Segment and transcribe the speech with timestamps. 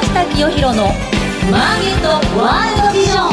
[0.00, 0.86] 下清弘の
[1.50, 3.28] マーケットワールドビジョン。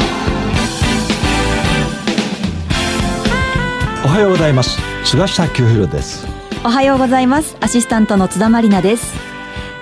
[4.04, 4.78] おはようございます。
[5.04, 6.26] 菅下清弘です。
[6.64, 7.56] おはようございます。
[7.60, 9.14] アシスタントの津田まりなです。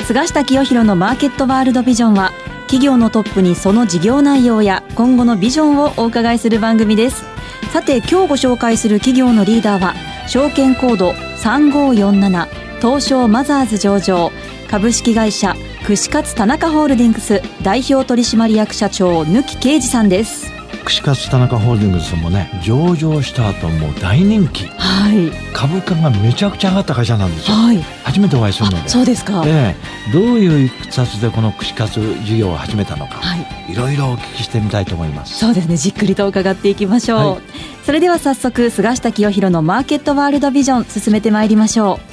[0.07, 2.33] 菅下清弘のマーケットワールドビジョンは
[2.63, 7.25] 企業のトップにその事業内容や今後のビジョンをお伺いする番組です。
[7.73, 9.95] さて今日ご紹介する企業のリーダーは
[10.29, 12.47] 証券コード3547
[12.81, 14.31] 東証マザーズ上場。
[14.71, 15.57] 株式会社
[15.89, 20.53] 串カツ田中ホールディングス代表取締役社長貫啓二さんです。
[20.85, 24.67] 串カツ田中ホールディングスもね上場した後もう大人気。
[24.67, 25.33] はい。
[25.55, 27.57] 株価がめちゃくちゃ上がった会社なんですよ。
[27.57, 27.79] はい。
[28.05, 28.87] 初めてお会いするので。
[28.87, 29.75] そうですか、え
[30.11, 30.13] え。
[30.13, 33.73] どういういきさつでこの串カツ事業を始めたのか、はい。
[33.73, 35.39] いろいろお聞きしてみたいと思います。
[35.39, 35.79] そうですね。
[35.79, 37.41] じっくりと伺っていきましょう、はい。
[37.87, 42.08] それでは早速菅下清弘のマーケットワールドビジョン進めてまいりましょう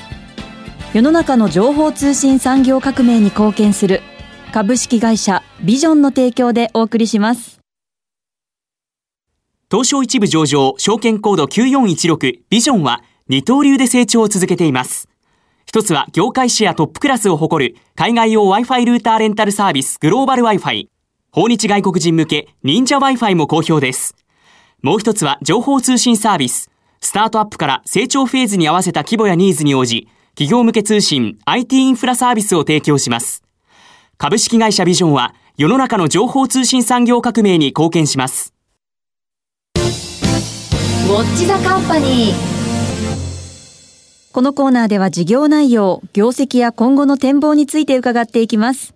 [0.96, 4.02] 世の中の情報通信産業革命に貢献する
[4.54, 7.60] 株式会社ビジョンの提供でお送りします
[9.70, 15.10] 東証一部上場、証券コード9416ビジョンは二刀流で成長を続けています。
[15.66, 20.88] 一つは業界シェアトップクラスを誇る海外用 Wi-Fi ルーターレンタルサービスグローバル Wi-Fi。
[21.34, 24.16] 訪日外国人向け忍者 Wi-Fi も好評です。
[24.82, 26.72] もう一つは情報通信サービス。
[27.02, 33.42] スタートアップから成長フェーズに合わせた規模やニーズに応じ、企業向け通信 IT インフラサービスを提供します。
[34.18, 38.54] 株式会社ビジョンは世の中の情報通信産業革命に貢献します。
[39.76, 42.56] ウォッチザカンパニー
[44.34, 48.94] このコーナーでは事業内容業績や今後の展望について伺っていきます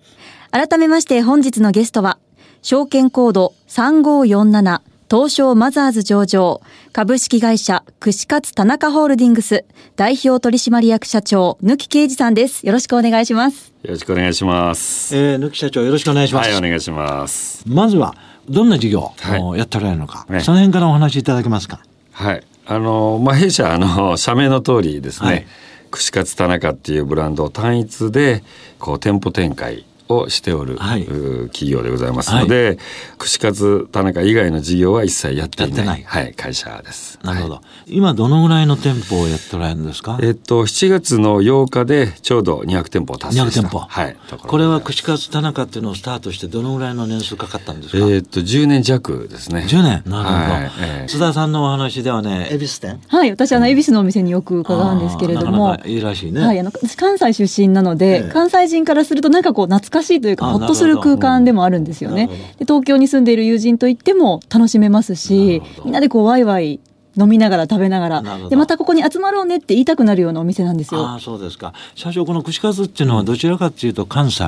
[0.51, 2.17] 改めまして本日のゲストは
[2.61, 6.61] 証券コード3547東証マザーズ上場。
[6.93, 9.65] 株式会社串カツ田中ホールディングス。
[9.95, 12.63] 代表取締役社長貫啓二さんです。
[12.63, 13.73] よろしくお願いします。
[13.81, 15.17] よろしくお願いします。
[15.17, 17.63] えー、貫社長よろしくお願いします、はい、お願いします。
[17.67, 18.13] まずは
[18.47, 19.41] どんな事業はい。
[19.41, 20.41] をやっておられるのか、ね。
[20.41, 21.81] その辺からお話しいただけますか？
[22.11, 25.47] はい、あの、まあ、弊社、あの、社名の通りですね、はい。
[25.89, 28.43] 串カツ田中っていうブランドを単一で、
[28.77, 31.03] こう、店舗展開をしておる、はい。
[31.03, 32.79] う企業でございますので、
[33.17, 37.19] 串カツ田中以外の事業は一切やっていない、はい、会社です。
[37.23, 37.95] なるほど、はい。
[37.95, 40.19] 今どのぐらいの店舗をやっておられるんですか？
[40.21, 43.61] えっと、7月の8日でちょうど200店舗を達成200した。
[43.61, 43.79] 店舗。
[43.79, 44.17] はい。
[44.37, 49.65] これは串カツ田中っていうのをスタートしてどのぐらいの年数かかったんですか、えっと、10年弱ですね。
[49.69, 49.83] 10年？
[49.83, 51.07] なるほど、はいええ。
[51.07, 53.01] 津田さんのお話ではね恵比寿店。
[53.07, 55.73] はい私あの恵比寿のお店によく伺うんですけれども。
[55.73, 58.29] あーなかなかいいらしいね、はい、あの私関西出身なので、ええ。
[58.31, 62.27] 関西人からするとなんかこう懐かしいというかあほっとする空間でもあるんですよね。
[62.57, 66.79] で東京に住んでいる友人と行っても楽しめますなしみんなでこうワイワイ
[67.17, 71.09] 飲みながら食べながらでまたここに集まろうねって言いたくなるようなお店なんですあよ。
[71.15, 71.73] あそうですか。
[71.95, 74.43] 社長この串カツっていうのはどちらかっていうと関西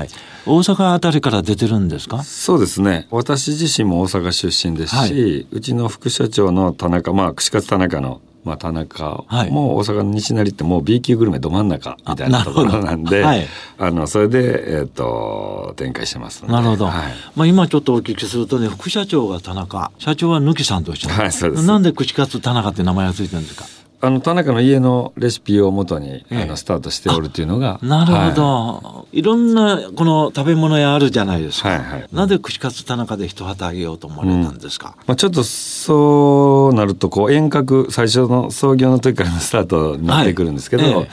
[0.46, 2.24] 大阪あたりから出てるんですか？
[2.24, 3.08] そうですね。
[3.12, 5.48] 私自身も大阪出身ですし、はい。
[5.52, 9.52] うちの副社長の田中まあ串カツ田中の、まあ、田中はい。
[9.52, 13.46] も大阪の西成ってもう B 級グルメど真ん中みたいなところなんではい。
[13.78, 17.14] あのそれで、えっと展開してますなるほど、はい。
[17.36, 21.66] まあ、今ちょっとお聞きするとね副社長が田中社長は貫さんと一緒はいそうです。
[21.66, 23.66] なんで串カツ田中って名前がついてるんですか？
[24.04, 26.42] あの田中の家のレシピをもとに、ええ。
[26.44, 32.08] あのスタートしておるっていうのがなるほはど、い、ろんなこの食べ物屋あるじゃないですか、はいはい。
[32.12, 40.94] なぜ串カツ田中で一旗あげようと思われたんですか、まあ、ちょっとそうなるとこう遠隔最初の創業の時からのスタートになってくるんですけど、はい。
[40.94, 41.08] ええ。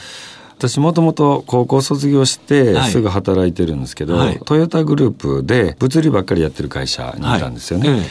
[0.57, 2.91] 私もともと高校卒業してはい。
[2.91, 4.41] すぐ働いてるんですけど、はい。
[4.45, 8.07] トヨタグループで物理ばっかりやってる会社にいたんですよね。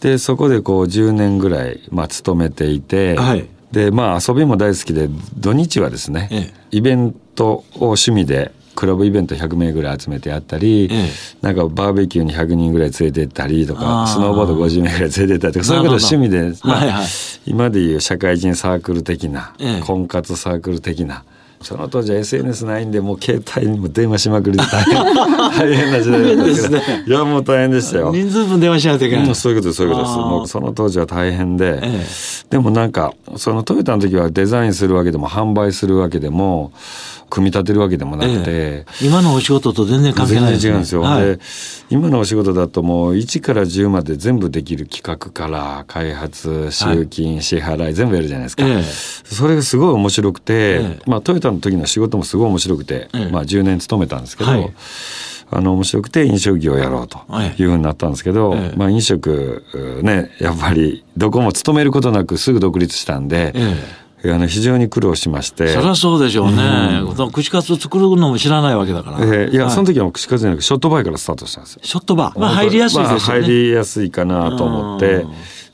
[0.00, 11.10] でそこでこう10年ぐらい、まあ、勤めていて、はいでまあ遊びも大好きで土日はですね、えイベントを趣味でクラブイベント100名ぐらい集めてやったり、ええ。
[11.40, 14.06] なんかバーベキューに100人ぐらい連れて行ったりとあかー。
[14.06, 17.06] スノーボード50名ぐらい連れて行ったりとかそういうことを趣味で、まあはいはい。
[17.46, 19.80] 今でいう社会人サークル的な、ええ。
[19.82, 21.24] 婚活サークル的な
[21.62, 26.76] その当時は SNS ないんでもう携帯にも電話しまくりで大変 大変な時代だったけど、
[27.06, 28.12] いやもう大変でしたよ。
[28.12, 30.16] 人数分電話しないといけない、うんそういうことですそういうことです。
[30.16, 32.06] もうその当時は大変で、え。
[32.50, 36.72] でもなんかそのトヨタの時はデザインするわけでも販売するわけでも
[37.32, 39.06] 組み立てるわけでもなくて、ええ。
[39.06, 41.22] 今のお仕事と全然関係全ない然違うんですよ、はい。
[41.24, 41.38] で
[41.88, 48.82] 今のお仕事だともう1から10まで全部できる企画から開発集金、支払い全部やるじゃないですか、ええ。
[48.82, 51.10] それがすごい面白くて、ええ。
[51.10, 54.72] まあ、トヨタの時の仕事もすごい面白くて、ええまあ、10年勤めたんですけど、はい。
[55.54, 57.18] あの面白くて飲食業をやろうと
[57.58, 57.64] い。
[57.64, 58.76] うふうになったんですけど、ええ。
[58.76, 59.64] まあ、飲食
[60.02, 63.54] ねやっぱりどこも勤めることなくすぐ独立したんで、
[64.24, 67.02] えいやね非常に苦労しましてそりゃそうでしょうね。
[67.16, 69.18] その串カツ作るのも知らないわけだから。
[69.18, 71.80] えーいや、はその時は串カツじゃなくショットバイからスタートしたんですよ。
[71.82, 72.38] ショットバー。
[72.38, 73.24] まあ入りやすいですよね。
[73.26, 75.26] まあ入りやすいかなと思って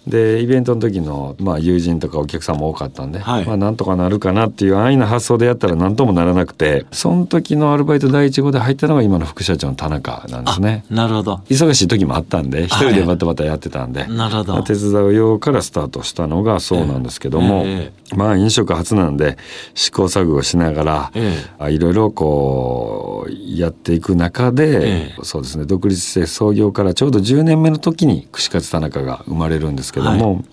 [0.09, 3.47] でイベントの時の、まあ、友人とかお客さんも多かったんで、はい。
[3.47, 10.85] まあ、なんとかなるかなっていう安易な発想でやったら何ともならなくてその時のアルバイト第一号で入ったのが今の副社長の田中なんですね。
[10.91, 11.35] なるほど。
[11.49, 14.55] 忙しい時もあったんで一人でバタバタやってたんで、なるほど。
[14.55, 19.37] まあ手伝うようからスタートしたのがそうなんですけども、えまあ飲食初なんで
[19.75, 30.45] 試行錯誤しながら、えあいろいろこうやっていく中で、えそうですね独立して創業からちょうど10年目の時に串カツ田中が生まれるんですけども、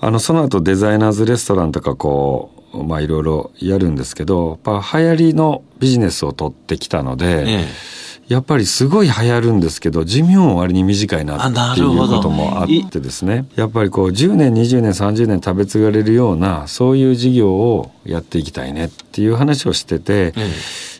[0.00, 7.44] あのその後デザイナーズレストランとかこうまあいろいろやるんですけどやっぱ流行りのビジネスを取ってきたので。
[7.46, 7.64] え
[8.30, 13.46] やっぱりすごい流行るんですけど寿命も割に短いなあっていうこともあってですね。
[13.56, 20.58] やっぱりこう10年20年30年食べ継がれるようなそういう事業をやっていきたいねっていう話をしてて、え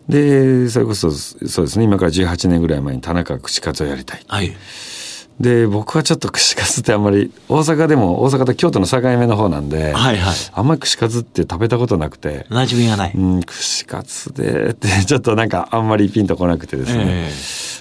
[0.08, 4.24] でそれこそそうですね今から18年ぐらい前に田中串カツをやりたい。
[4.26, 4.52] はい。
[5.40, 10.34] で僕はちょっと串カツってあんまり大阪でも大阪と京都の境目の方なんで、はいはい。
[10.52, 12.46] あんまり串カツって食べたことなくて。
[12.50, 13.12] 馴染みがない。
[13.14, 17.30] うん、串カツでって ちょっとなんかあんまりピンとこなくてですね、え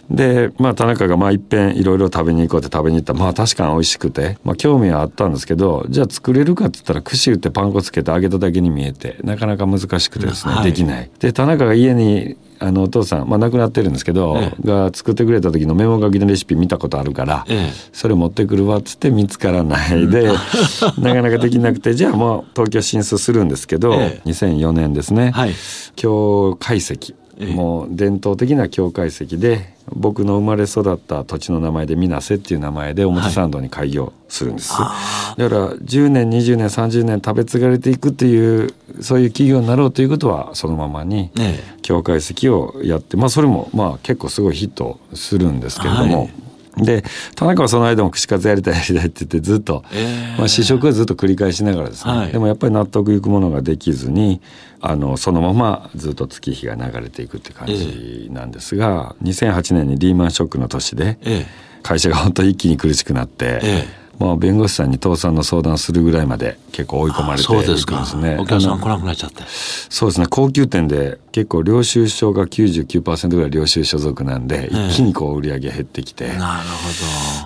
[0.10, 11.10] でまあ田中がまあいっぺんいろいろ食べに行こうって食べに行ったらまあ確かに美味しくて、まあ、興味はあったんですけどじゃあ作れるかって言ったら串打ってパン粉つけて揚げただけに見えてなかなか難しくてですね、はいできない。
[11.20, 17.72] で田中が家にあのお父さん、まあ、亡くなってるんですけど、えが作ってくれた時のメモ書きのレシピ見たことあるから、ええ。
[17.94, 20.28] それ持ってくるわっつって見つからないで、
[21.00, 24.30] なかなかできなくてじゃあもう東京進出するんですけど、ええ。
[24.30, 25.54] 2004年ですね、はい。
[25.96, 34.94] 京懐石、ええもう伝統的な京懐石で僕の生まれ育った土地の名前で水瀬っていう名前で表参道に開業するんです、だか
[35.38, 46.49] ら10年20年30年食べ継がれていくっていうそういう企業になろうということはそのままにえ京懐石をやってまあそれもまあ結構すごいヒットするんですけれども、はい
[46.84, 47.04] で
[47.36, 52.31] 田中はその間も串カツやりたいやりたいって言ってずっと、ええまあ、試食はずっと繰り返しながらですね、はい。
[52.31, 54.42] でもやっぱり納得いくものができずに
[54.81, 61.70] あのそのままずっと月日が流れていくって感じなんですが、2008年にリーマンショックの年でええ。
[61.81, 63.88] 会社が本当一気に苦しくなって、え
[64.19, 68.18] まあ、弁護士さんに倒産の相談するぐらいまで結構追い込まれていくんですそうですか。
[68.18, 68.38] ね。
[68.38, 69.44] お客さん来なくなっちゃって。
[69.48, 76.27] そうですね高級店で結構領収書が99%ぐらい領収所属なんで、ええ一気にこう売り上げ減ってきて。
[76.27, 76.68] なる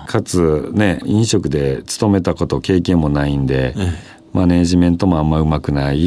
[0.02, 3.94] ほかつね飲食で勤めたこと経験もないんで、え
[4.34, 6.04] マネージメントもあんまうまくない、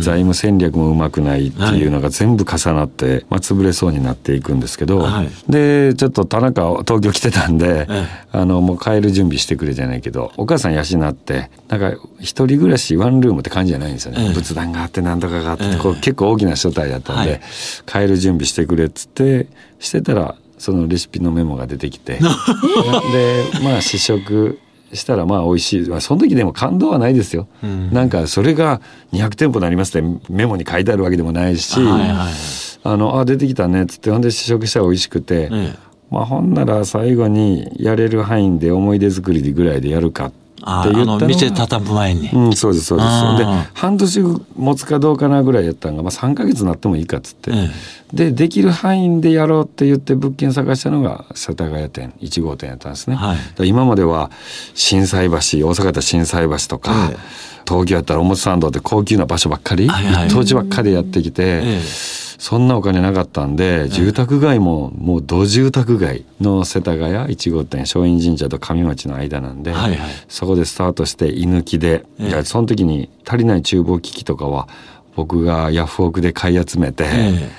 [0.00, 5.28] 財務戦略もうまくないっていうのが全部重なって、まあ、潰れそうになっていくんですけど、はい。
[5.48, 14.32] でちょっと田中は東京来てたんで、えあのもう帰る準備してくれじゃないけどお母さん養ってなんか一人暮らしワンルームって感じじゃないんですよね、ええ。
[14.32, 15.76] 仏壇があって何とかがあって、ええ。
[15.78, 17.40] こう結構大きな所帯だったんで、はい。
[17.86, 19.48] 帰る準備してくれっつって
[19.80, 22.20] してたらそのレシピのメモが出てきて。
[23.12, 24.60] でまあ試食
[24.94, 27.48] したらまあ美味しい、まあ、その時でも感動はないですよ、
[27.92, 28.80] なんかそれが
[29.12, 32.32] 200店舗になりますってメモに書いてあるわけでもないし、はいはい
[32.86, 35.74] あのあ出てきたねっつってほんで試食したら美味しくて、ええ。
[36.10, 42.30] まあほんなら最後にやれる範囲で思い出作りぐらいでやるかってああの言った店畳む前に。
[42.30, 43.10] うん、そうですそうです。
[43.38, 43.44] で
[43.74, 44.22] 半年
[44.56, 47.70] 持つかどうかなぐらいやったんが、まあ、3か月になってもいいかっつって、え
[48.12, 53.68] でできる範囲でやろうって言って物件探したのが世田谷店1号店やったんですね、はい。
[53.68, 54.30] 今までは
[54.74, 57.16] 心斎橋大阪だったら心斎橋とか、え
[57.66, 60.28] 東京やったら表参道って高級な場所ばっかり、はいはい。
[60.28, 70.10] 土地ばっかりやってきて、ええそんなお金なかったんで住宅街ももう土住宅街の世田谷1号店松陰神社と上町の間なんで、はいはい。
[70.28, 72.28] そこでスタートして居抜きで、ええ。
[72.28, 74.68] いやその時に足りない厨房機器とかは
[75.16, 77.50] 僕がヤフオクで買い集めて、え。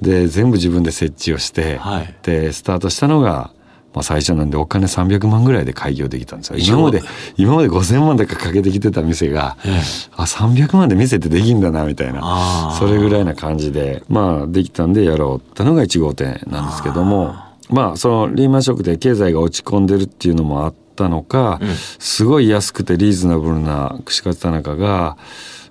[0.00, 2.14] で全部自分で設置をして、はい。
[2.22, 3.50] でスタートしたのが、
[3.92, 6.58] まあ、最初なんでお金300万ぐらいで開業できたんですよ。
[6.58, 7.02] 今まで
[7.36, 9.72] 今まで5000万とかかけてきてた店が、ええ。
[10.16, 12.76] あ300万で店ってできんだなみたいな。
[12.78, 17.34] それぐらいな感じでまあできたんでやろうってのが1号店なんですけども
[17.68, 21.60] まあそのリーマンショックで経済が落ち込んでるっていうのもあったのか、
[21.98, 25.16] すごい安くてリーズナブルな串カツ田中が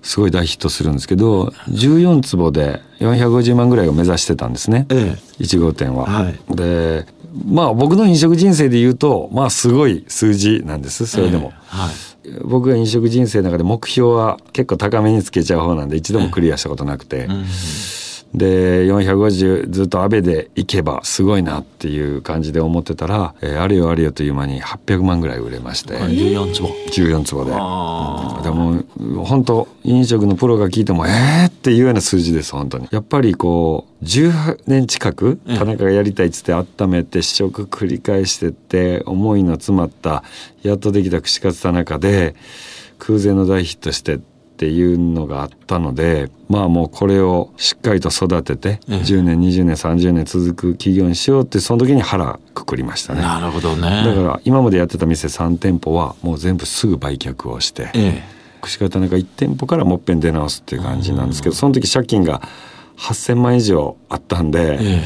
[0.02, 6.06] すごい大ヒットするんですけど14坪で450万ぐらいを目指してたんですね、え1号店は。
[6.06, 6.38] はい。
[6.54, 7.06] で
[7.46, 11.52] まあ僕の飲食人生で言うとまあすごい数字なんですそれでも。
[11.66, 11.90] はい。
[12.44, 17.28] 僕が飲食人生の中で目標は結構高めにつけちゃう方なんで一度もクリアしたことなくて、
[18.34, 26.68] で450ずっと安倍でいけばすごいなっていう感じで思ってたら、えーあれよあれよという間に800万ぐらい売れまして、14坪。
[26.92, 27.52] 14坪で。
[27.54, 28.82] あでも
[29.24, 32.88] 本当飲食のプロが聞いてもえーっていうような数字です本当に。
[32.90, 35.58] やっぱりこう18年近くええ。
[35.58, 40.22] 田中がやりたいっつって温めて試食繰り返してって思いの詰まった
[40.62, 42.34] やっとできた串カツ田中で
[42.98, 44.20] 空前の大ヒットして
[44.60, 48.98] っていうのがあったのでまあもうこれをしっかりと育ててええ。
[48.98, 53.22] 10年20年30年続く企業にしようってその時に腹くくりましたね。
[53.22, 54.02] なるほどね。
[54.04, 58.22] だから今までやってた店3店舗はもう全部すぐ売却をして、え
[58.60, 62.42] 串カツ田中1店舗からもっぺん出直すっていう感じなんですけどその時借金が
[62.98, 65.04] 8,000万以上あったんで、ええ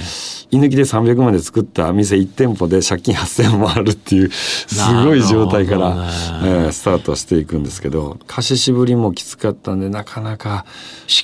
[0.54, 6.02] 居抜きで300万で作った店1店舗で借金8,000万あるっていうすごい状態から、ね。
[6.44, 10.64] えースタートしていくんですけど貸し渋りもきつかったんでなかなか
[11.06, 11.22] 資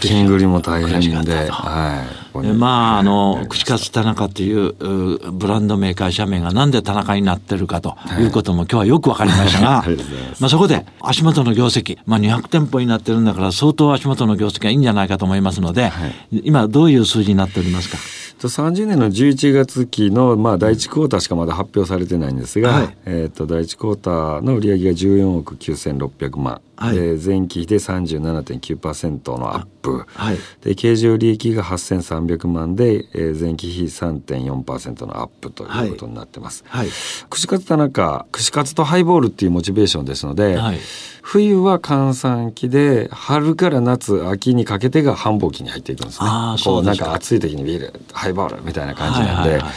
[0.00, 3.48] 金繰りも大変で、はいまああのはい。
[3.48, 8.24] 串カツ田中といううブランドメーカー社名がなんで田中になってるかとい。
[8.24, 9.84] うことも今日はよくわかりましたが
[10.40, 15.92] まあそこで足元の業績、まあ、200店舗になってるんだから相当足元の業績がいいんじゃないかと思いますので、
[16.30, 17.98] 今どういう数字になっておりますか？
[18.38, 22.96] と30年の11月期の、まあ、第1クォーターしかまだ発表されてないんですが、はい。
[23.06, 26.96] えー、と第1クォーターの売上が14億9600万、はい。
[26.96, 30.36] で前期比で37.9%のアップ、はい。
[30.62, 36.64] で経常利益が8300万で、えー前期比3.4%のアップということになってます。
[36.66, 36.88] はい。
[37.30, 40.78] 串カツ田中串カツとハイボールっていうモチベーションですので、はい
[41.26, 46.28] 冬は閑散期で春から夏秋にかけてが繁忙期に入っていくんですね。
[46.62, 47.06] こううですか。
[47.06, 49.72] んか暑い時にビールハイボールみたいな感じなんで、はいはいはい。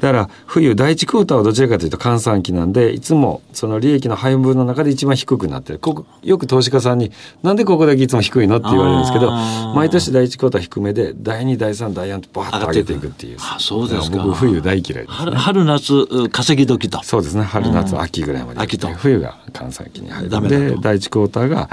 [0.00, 5.80] だから冬第一クォーターはどちらかというと閑散期なんでいつもその利益の配分の中で一番低くなってる。
[5.80, 7.10] ここよく投資家さんに
[7.42, 9.32] 「なんでここだけいつも低いの?」って言われるんですけど
[9.74, 13.38] 毎年第一クォーター低めで第二第三第四とバーッと上げていくっていう。
[13.40, 17.02] あそうです僕冬大嫌いです春春夏う稼ぎ時と。
[17.02, 17.42] そうですね。
[17.42, 18.86] 春夏秋ぐらいまで秋と。
[18.88, 21.70] 冬が閑散期に入るんで第一クォーターが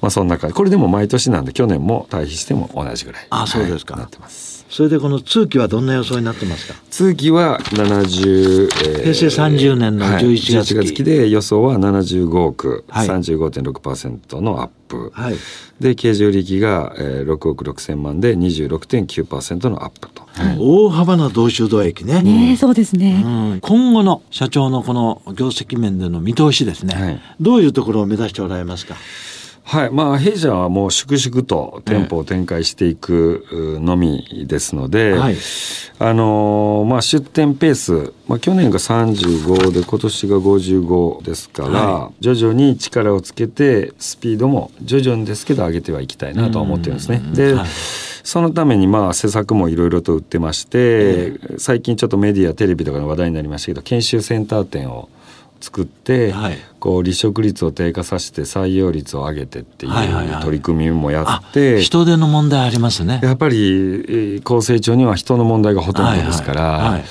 [0.00, 0.54] まあそんな感じ。
[0.54, 3.26] これでも毎年なんで去年も対比しても同じぐらい。
[3.30, 3.94] あそうですか。
[3.94, 6.74] はいなってますそれでこの通期はどんな予想になってますか？
[6.90, 8.68] 通期は70、
[9.00, 10.24] え平成30年のはい。
[10.24, 10.74] 11月期。
[10.74, 13.08] 11月期で予想は75億、はい。
[13.08, 15.36] 35.6%のアップ、はい。
[15.80, 20.22] で経常利益が、えー6億6千万で26.9%のアップと、
[20.58, 23.22] 大幅な同州土益ね、ねえそうですね。
[23.24, 23.60] うん。
[23.62, 27.20] 今後の社長のこの業績面での見通しですね、はい。
[27.40, 28.94] どういうところを目指しておられますか？
[29.68, 29.90] はい。
[29.90, 35.36] まあ弊社はもう粛々と店舗を展開していくうのみですので、はい。
[35.98, 47.20] あのーまあ出店ペース、まあ、去年が35で今年が55ですから、は徐々に力をつけてスピードも徐々にですけど上げてはいきたいなとは思ってるんですね。
[47.34, 47.66] で、はい。
[47.68, 55.08] そのためにまあ施策もいろいろと売ってまして、最近ちょっとメディアテレビとかの話題になりましたけど研修センター店を
[55.60, 56.58] 作って、はい。
[56.78, 60.40] こう離職率を低下させて採用率を上げてっていはいはいはい。
[60.40, 63.20] う取り組みもやあって、人手の問題ありますね。
[63.22, 66.90] やっぱりえー高成長には人の問題がほとんどですから、はいはい。
[66.92, 67.04] はい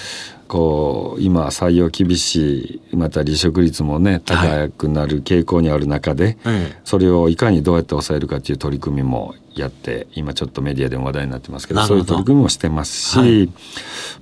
[0.48, 6.80] こう今採用厳しいまた離職率もね高くなる傾向にある中で、ええ。
[6.84, 13.50] それをいかにどうやって抑えるかっていう取り組みもやって今ちょっとメディアでも話題になってますけどそういう取り組みもしてますし、はい。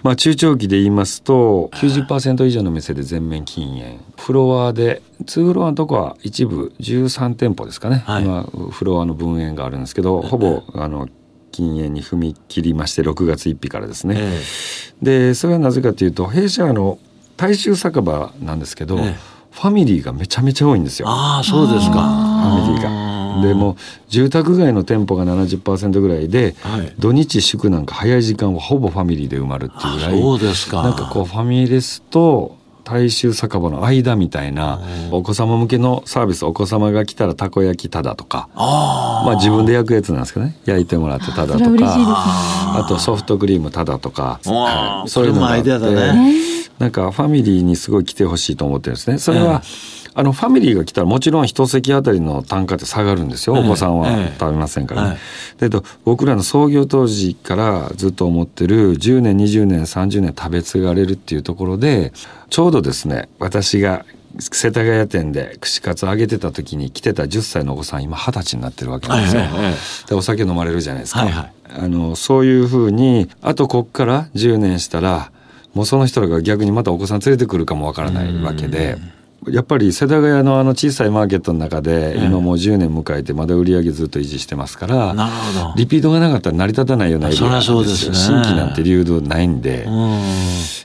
[0.04, 4.00] まあ中長期で言いますと90%以上の店で全面禁煙。
[4.18, 8.24] フロアで2フロアのとこは一部13店舗ですかね、はい。
[8.24, 11.10] 今フロアの分煙があるんですけどほぼあの
[11.54, 14.16] 禁煙に踏み切りまして6月1日からですね。
[14.18, 14.42] え
[15.02, 17.00] でそれはなぜかというと弊社はあの
[17.38, 21.08] 大衆酒場なんですけど、ええファミリーがめちゃめちゃ多いんですよ。
[21.08, 23.48] ああそうですかファミリーが。
[23.48, 23.76] でもう
[24.10, 40.56] 住宅街の店舗が70%ぐらいで、はい土日祝なんか早い時間はほぼファミリーで埋まるっていうぐらいそうですかなんかこうファミレスと大衆酒場の間みたいなお子様向けのサービスお子様が来たらたこ焼きただとかあまあ自分で焼くやつなんですけどね。
[40.66, 41.96] 焼いてもらってただとか
[42.76, 45.10] あとソフトクリームただとかあはい。
[45.10, 46.34] それもアイデアだね。
[46.80, 49.18] なんかファミリーにすごい来てほしいと思ってるんですね。
[49.18, 49.62] それは、
[50.16, 53.56] あのファミリーが来たらもちろん一席あたりの単価って下がるんですよ。
[53.58, 55.08] ええお子さんはええ食べませんからね。
[55.10, 55.18] はい
[55.58, 62.12] だけど僕らの創業当時からずっと思ってる10年20年30年食べ継がれるっていうところで
[62.50, 64.06] ちょうどですね私が
[64.40, 69.42] 世田谷店で串カツ揚げてた時に来てた10歳のお子さん今二十歳になってるわけなんですよ。
[69.42, 69.74] えええ
[70.06, 71.22] えでお酒飲まれるじゃないですか。
[71.22, 75.32] はいはいあのそういうふうにあとこっから10年したら
[75.74, 78.98] もうその人らが逆にまたお子さん連れてくるかもわからないわけで。
[79.50, 85.74] やっぱり世田谷のあの小さいマーケットの中で今もう10年迎えてまだ売り上げずっと維持してますから、なるほど。
[85.76, 88.16] リピートがなかったら成り立たないようなエリアですよですね。
[88.16, 90.20] 新規なんて流動ないんで、うん。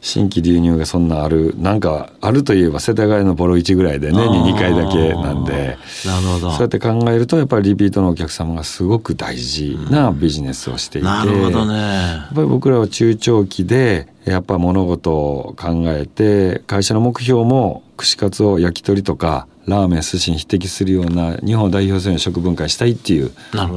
[0.00, 5.76] 新規流入がそんなあるなんかあるといえば世田谷のボロ市ぐらいで年に2回だけなんで。
[6.06, 6.50] なるほど。
[6.52, 11.74] そうやって考えるとやっぱりリピートのお客様がすごく大事なビジネスをしていて、なるほどね。
[11.74, 23.32] やっぱり僕らは中長期でやっぱ物事を考えて会社の目標も串カツを焼き鳥とかラーメン寿司に匹敵するような日本を代表するような食文化にしたいっていう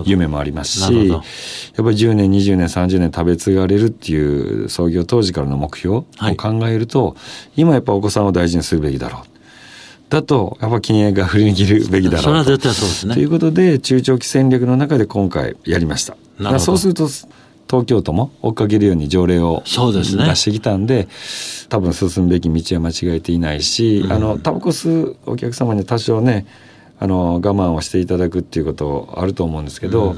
[0.05, 1.23] 夢もありますしやっぱ
[1.75, 6.37] り10年20年30年食べ継がれるっていう創業当時からの目標をはい。
[6.37, 7.15] 考えると、
[7.55, 9.31] 今やっぱお子さんを大事にするべきだろう。
[10.09, 12.23] だとやっぱ禁煙が振り切るべきだろうと。
[12.23, 13.13] それは絶対そうですね。
[13.15, 16.15] ということで中長期戦略の中で今回やりました。
[16.59, 17.07] そうすると
[17.69, 20.25] 東京都も追っかけるように条例をそうですね。
[20.25, 21.07] 出してきたんで
[21.69, 26.45] 多分進むべき道は間違えていないし、あのタバコ吸うお客様に多少ね
[26.99, 30.15] あの我慢をしていただくっていうことあると思うんですけど、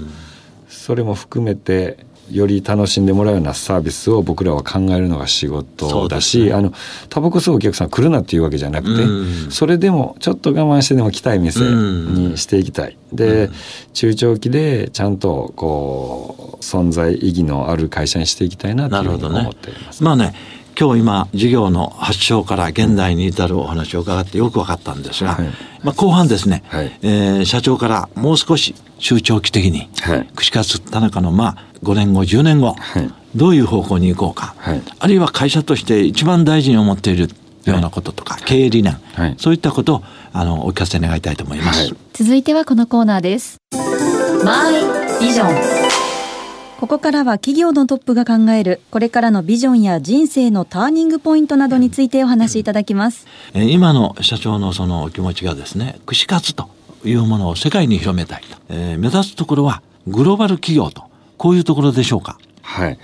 [0.68, 6.74] それも含めてより楽しんでもらうようなサービスを僕らは考えるのが仕事だし、ねあの
[7.10, 12.98] タバコ吸うお客さん来るなっていうわけじゃなくて、うんそれでもちょっと我慢してでも来たい店にしていきたい。
[13.12, 13.50] で、
[13.94, 20.04] 中長期でちゃんとこう存在意義のある会社にしていきたいなというふうに思っています。
[20.04, 20.34] まあね
[20.80, 25.48] 今日今事業の発祥から現代に至るお話を伺ってよく分かったんですが、はい。
[25.84, 27.00] まあ、後半ですね、はい。
[27.02, 33.12] えー社長からもう少し中長期的に、はい串カツ田中のまあ5年後10年後、はい。
[33.36, 34.82] どういう方向に行こうか、はい。
[35.00, 37.30] あるいは会社として一番大事に思っている
[37.66, 39.36] ようなこととか、経営理念、はい。
[39.38, 40.04] そういったことを
[40.34, 41.80] あのお聞かせ願いたいと思います。
[41.80, 41.96] はい。
[42.14, 43.58] 続いてはこのコーナーです。
[44.44, 44.74] マイ
[45.22, 45.46] ビジョ
[46.00, 46.03] ン
[46.84, 53.26] ここからは企業のトップが考えるこれからのビジョンや人生のターニングポイントなどについてお話しいただきます。
[53.54, 56.68] えー今の社長のそのお気持ちがですね串カツと
[57.06, 61.04] いうものを世界に広めたいと、えー目指すところはグローバル企業と。
[61.38, 62.38] こういうところでしょうか？
[62.62, 63.00] はい。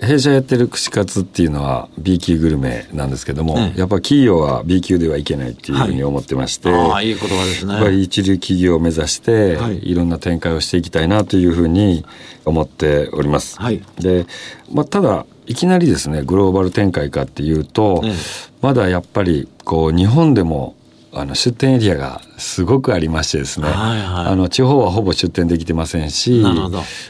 [0.00, 7.74] 弊社やってる串カツっていうのは B 級グルメなんですけども、ええやっぱ企業は B 級ではいけないっていうふうに思ってまして、ああいい言葉ですね。
[7.74, 9.90] やっぱり一流企業を目指して、はい。
[9.90, 12.04] い、ろんな展開をしていきたいなというふうに
[12.44, 13.60] 思っております。
[13.60, 13.82] はい。
[13.98, 14.26] で、
[14.72, 18.12] まあ、ただいきなりですねグローバル展開かっていうと、ええ
[18.60, 20.74] まだやっぱりこう日本でも
[21.12, 24.26] あの出店エリアがすごくありましてですね、はいはい。
[24.26, 26.44] あの地方はほぼ出店できてませんし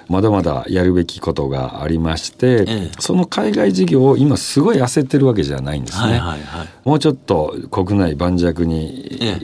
[0.08, 2.90] まだまだやるべきことがありまして、ええ。
[2.98, 6.04] その海外事業を今すごい焦ってるわけじゃないんですね。
[6.04, 6.68] はいはいはい。
[6.84, 9.38] もうちょっと国内盤石に、え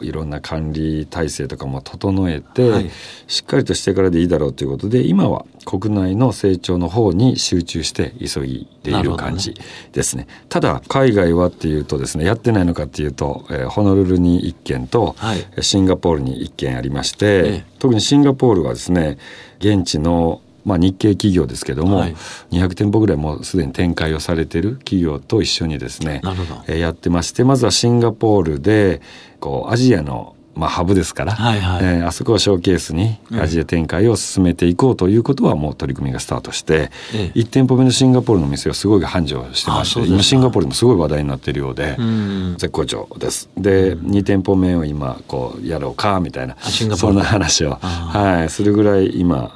[0.00, 2.90] いろんな管理体制とかも整えて、はい。
[3.26, 9.54] しっかりとしてからでいいだろうということで今は国内の成長の方に集中して急いでいなる感じ
[9.92, 10.26] ですね。
[10.48, 15.62] ただ海外はっていうとですねやってないのかっていうと、えーホノルルに1件と、はい。
[15.62, 17.64] シンガポールに1件ありまして、ええ。
[17.78, 19.18] 特にシンガポールはですね
[19.58, 22.14] 現地のまあ、日系企業ですけども、はい。
[22.50, 26.20] 200店舗ぐらいもうすでに展開をされてる企業と一緒にですね
[26.66, 29.00] やってましてまずはシンガポールで
[29.40, 37.38] こうアジアの、まあ、ハブですから、はいはいえーあそこをショーケースにアジア展開を進めていこうということはもう取り組みがスタートして、ええ。
[37.38, 41.96] 1店舗目のシンガポールの店はすごい繁盛してまして今シンガポールでもすごい話題になっているようで。
[41.98, 42.54] うん。
[42.58, 43.48] 絶好調です。
[43.56, 49.52] で、2店舗目を今こうやろうかみたいなそんな話を、あはい、するぐらい今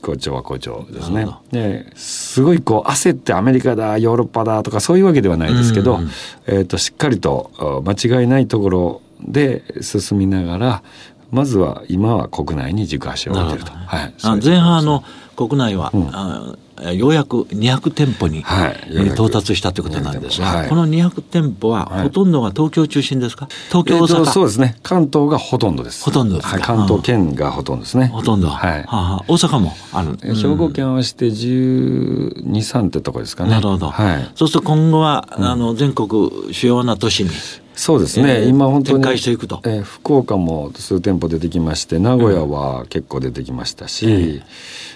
[0.00, 1.26] 好調は好調ですね。
[1.52, 6.10] ですごいこう焦ってアメリカだヨーロッパだとかそういうわけではないですけど、うん。
[6.46, 10.82] えー、としっかりとあ間違いないところで進みながら
[11.30, 13.72] まずは今は国内に軸足を置いてると。
[13.72, 15.04] はい、あ前半あの
[15.36, 16.08] 国内は、うん。
[16.12, 16.56] あ
[16.94, 20.68] ようやく200店舗に、はいえー到達したということなんですが、はい。
[20.68, 22.02] この200店舗ははい。
[22.04, 23.48] ほとんどが東京中心ですか？
[23.68, 24.76] 東京、えーそうですね。
[24.82, 26.04] 関東がほとんどです。
[26.04, 26.54] ほとんどですか？
[26.54, 28.08] はい、関東圏がほとんどですね。
[28.08, 28.82] ほとんど、はい。
[28.82, 29.24] はあはあ。
[29.28, 33.50] 大阪もある、えー兵庫県合わせて12、3ってとこですかね。
[33.50, 34.30] なるほど、はい。
[34.34, 36.08] そうすると今後は、あの全国
[36.52, 37.30] 主要な都市に
[37.74, 39.60] そうですね、えー今本当に展開していくと。
[39.64, 44.42] えー福岡も数店舗出てきまして名古屋は結構出てきましたし、え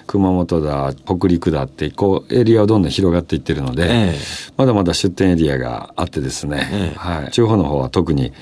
[0.06, 4.18] 熊本だ北陸だってこうエリアはどんどん広がっていってるので、ええ。
[4.56, 6.98] まだまだ出店エリアがあってですね、ええ。
[6.98, 8.32] はい、地方の方は特に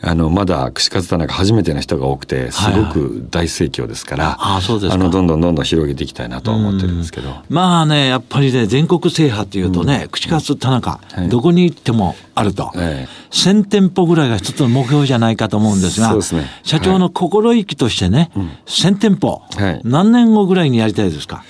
[0.00, 7.34] あのまだ串カツ田中初めての人が多くてすごく大盛況ですから、ああそうですどんどんどんどん広げていきたいなとは思ってるんですけど。
[7.48, 11.28] まあねやっぱりね全国制覇っていうとね、口数田中、はい。
[11.28, 13.08] どこに行ってもあると、ええ。
[13.30, 16.46] 1000店舗ぐらいが一つの目標じゃないかと思うんですがそうですね。
[16.62, 18.30] 社長の心意気としてね、
[18.66, 19.80] 1000店舗、はい。
[19.82, 21.36] 何年後ぐらいにやりたいですか？
[21.36, 21.44] まあ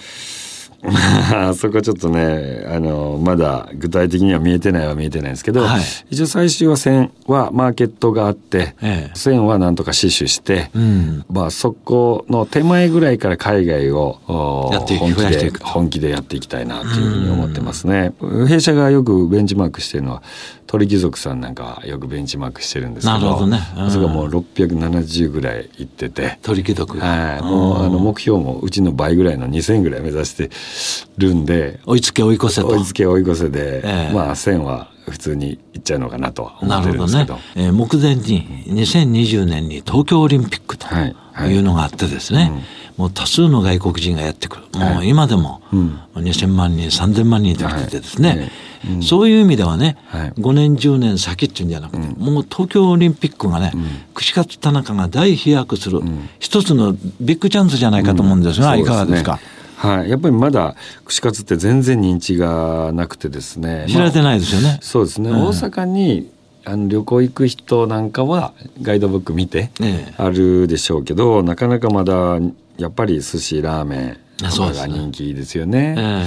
[1.54, 5.80] そこちょっとねあのまだ具体的には見えてないは見えてないんですけど、はい。
[6.10, 9.18] 一応最終は線はマーケットがあって、ええ。
[9.18, 11.24] 線はなんとか死守して、うん。
[11.28, 18.12] まあそこの手前ぐらいから海外をおやっていく本気で本気でやっていきたいなというふうに思ってますね。
[18.46, 20.22] 弊社がよくベンチマークしてるのは
[20.68, 23.58] 鳥貴族さんなんかはよくベンチマークしてるんですけどなるほどね。
[23.78, 23.90] うん。
[23.90, 26.38] それがもう670ぐらいいってて。
[26.42, 26.98] 鳥貴族。
[26.98, 30.50] はい、もうあの目標もうちの倍ぐらいの2,000ぐらい目指して
[31.18, 31.80] るんで。
[31.86, 32.68] 追いつけ追い越せと。
[32.68, 34.14] 追いつけ追い越せで、ええ。
[34.14, 41.50] まあ1,000は普通にいっちゃうのかなとなってるほどねるんですけど。、えー目前に2020年に東京オリンピックとはいはい。
[41.50, 42.50] いうのがあってですね、
[42.96, 44.62] もう多数の外国人がやってくる。
[44.74, 45.98] もうはい今でもうん。
[46.16, 48.38] 2000万人3000万人と来ててですね、はい。
[48.38, 48.50] はい
[48.94, 49.02] うん。
[49.02, 50.32] そういう意味ではね、はい。
[50.32, 53.72] 5年10年先っていうんじゃなくて、もう東京オリンピックがね、
[54.14, 56.00] 串カツ田中が大飛躍する、
[56.38, 59.40] 一つのビッグチャンスじゃないかと思うんですが、いかがですか？
[59.78, 63.86] はい、やっぱりまだ串カツって全然認知がなくてですね。
[63.88, 64.22] 知られてい。
[64.22, 64.78] ないですよね。
[64.82, 65.30] そうですね。
[65.30, 66.32] うん大阪に
[66.64, 72.40] あの旅行行く人なんかはガイドブック見てええあるでしょうけど、なかなかまだ
[72.76, 75.94] やっぱり寿司ラーメンが人気ですよね。
[75.96, 76.24] え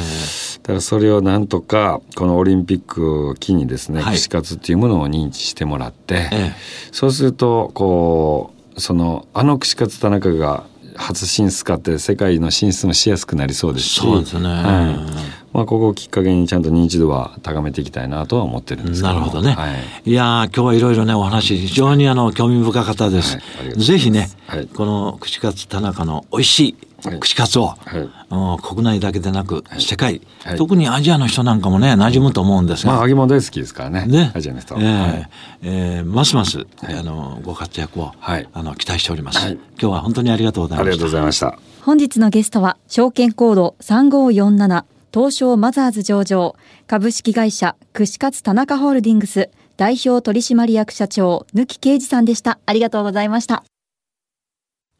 [0.63, 6.51] だからそれをなんとかこのオリンピックを機にですね、はい串カツっていうものを認知してもらって、ええ
[6.91, 10.63] そうするとこうそのあの串カツ田中が
[11.01, 14.47] 初進出かって世界の進出もしやすくなりそうですしそうですね。
[14.47, 15.41] はい。
[15.53, 19.19] まあ、ここをきっかけにちゃんと認知度は高めていきたいなとは思ってるんですけども。
[19.19, 19.53] なるほどね。
[19.53, 19.73] は
[20.05, 20.09] い。
[20.09, 23.35] い、やー今日はいろいろねお話非常にあの興味深かったです。
[23.35, 23.41] は
[23.75, 23.83] い。
[23.83, 24.67] ぜひね、はい。
[24.67, 26.75] この串カツ田中の美味しい
[27.19, 27.99] 串カツを、はい。
[27.99, 30.57] うん国内だけでなく世界、はい。
[30.57, 32.93] 特にアジアの人なんかもね馴染むと思うんですが。
[32.93, 34.05] まあ揚げ物大好きですからね。
[34.05, 34.75] ね、アジアの人。
[34.75, 34.87] は、ええ。
[34.87, 35.29] はい。
[35.63, 36.65] ええますます、い。
[36.83, 38.47] あのご活躍を、はい。
[38.53, 39.53] あの期待しております、はい。
[39.53, 41.57] 今日は本当にありがとうございありがとうましたございました。
[41.85, 44.83] 本日のゲストは証券コード3547
[45.13, 46.55] 東証マザーズ上場
[46.87, 52.59] 株式会社串カツ田中ホールディングス代表取締役社長貫啓二さんでした。
[52.65, 53.63] ありがとうございました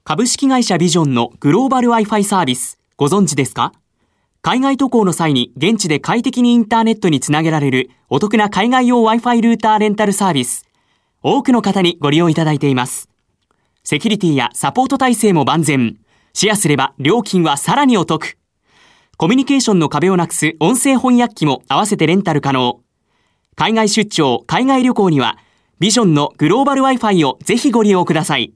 [0.03, 3.71] 株式会社ビジョンのグローバル Wi-Fi サービス、ご存知ですか？
[4.41, 10.65] 海外渡航の際に現地で快適にインターネットにつなげられるお得な海外用 Wi-Fi ルーターレンタルサービス。
[11.21, 13.09] 多くの方にご利用いただいています。
[13.83, 15.97] セキュリティやサポート体制も万全。
[16.33, 18.39] シェアすれば料金はさらにお得。
[19.17, 22.81] コミュニケーションの壁をなくす音声翻訳機も合わせてレンタル可能。
[23.55, 25.37] 海外出張、海外旅行には、
[25.77, 28.53] ビジョンのグローバル Wi-Fi をぜひご利用ください。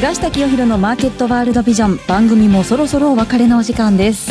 [0.00, 2.00] 菅下清弘のマーケットワールドビジョン。
[2.08, 4.30] 番組もそろそろお別れのお時間です。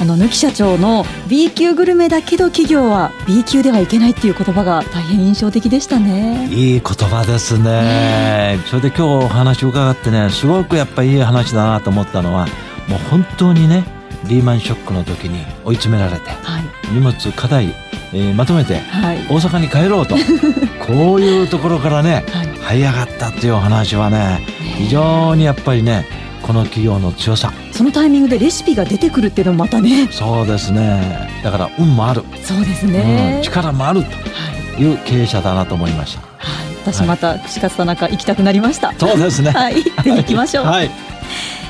[0.00, 6.46] あの貫社長の B 級グルメだけど企業は B 級ではいけないっていう言葉が大変印象的でしたね。
[6.52, 8.60] いい言葉ですね。
[8.66, 12.46] それで今日お話を伺ってね、すごくやっぱりいい話だなと思ったのは、
[12.86, 13.82] もう本当にね、
[14.28, 16.64] リーマンショックの時に追い詰められて、はい。
[16.94, 17.74] 荷物課題、
[18.12, 19.18] えーまとめてはい。
[19.28, 20.14] 大阪に帰ろうと、
[20.86, 24.40] こういうところからね、はい這い上がったっていうお話はね、
[24.78, 26.06] 非常にやっぱりね、
[26.42, 27.52] この企業の強さ。
[27.72, 30.08] そのタイミングでレシピが出てくるっていうのもまたね。
[30.10, 31.28] そうですね。
[31.42, 34.76] だから運もある、そうですうんね、力もあるはい。
[34.76, 36.20] という経営者だなと思いました。
[36.20, 36.26] は
[36.64, 38.94] い、私また串カツ田中行きたくなりました。
[38.98, 39.50] そうですね。
[39.50, 39.82] はい。
[39.82, 40.90] ぜひ行きましょう、はい。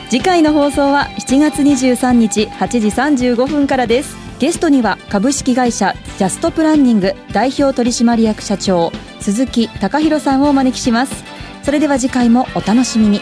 [0.09, 2.69] 次回の放送は7月23日8
[3.17, 4.17] 時35分からです。
[4.41, 11.25] ゲストには株式会社ジャストプランニング代表取締役社長鈴木貴弘さんをお招きします。
[11.63, 13.21] それでは次回もお楽しみに。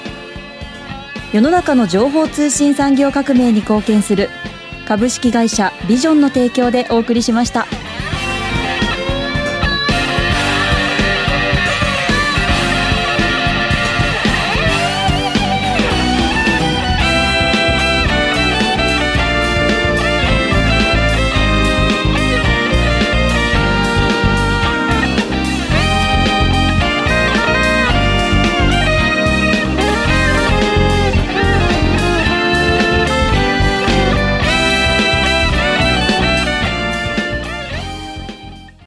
[1.32, 4.30] 世の中の情報通信産業革命に貢献する
[4.86, 7.66] 株式会社ビジョンの提供でお送りしました。